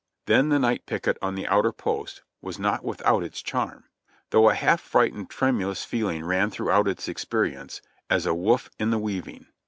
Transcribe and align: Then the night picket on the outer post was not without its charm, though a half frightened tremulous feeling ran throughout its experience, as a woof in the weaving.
Then 0.25 0.49
the 0.49 0.57
night 0.57 0.87
picket 0.87 1.19
on 1.21 1.35
the 1.35 1.45
outer 1.47 1.71
post 1.71 2.23
was 2.41 2.57
not 2.57 2.83
without 2.83 3.21
its 3.21 3.39
charm, 3.39 3.83
though 4.31 4.49
a 4.49 4.55
half 4.55 4.81
frightened 4.81 5.29
tremulous 5.29 5.83
feeling 5.85 6.25
ran 6.25 6.49
throughout 6.49 6.87
its 6.87 7.07
experience, 7.07 7.83
as 8.09 8.25
a 8.25 8.33
woof 8.33 8.71
in 8.79 8.89
the 8.89 8.97
weaving. 8.97 9.45